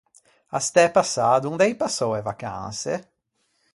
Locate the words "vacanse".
2.29-2.95